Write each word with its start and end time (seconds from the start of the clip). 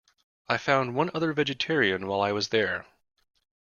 I 0.49 0.57
found 0.57 0.95
one 0.95 1.11
other 1.13 1.31
vegetarian 1.31 2.07
while 2.07 2.21
I 2.21 2.31
was 2.31 2.49
there. 2.49 2.87